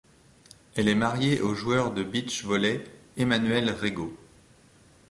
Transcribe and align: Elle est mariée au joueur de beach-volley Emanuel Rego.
Elle 0.73 0.87
est 0.87 0.95
mariée 0.95 1.41
au 1.41 1.53
joueur 1.53 1.93
de 1.93 2.01
beach-volley 2.03 2.83
Emanuel 3.17 3.69
Rego. 3.69 4.17